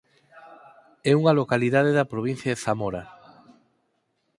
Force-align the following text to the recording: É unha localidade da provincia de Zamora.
É 1.11 1.11
unha 1.19 1.37
localidade 1.39 1.91
da 1.97 2.09
provincia 2.13 2.51
de 2.53 2.61
Zamora. 2.65 3.03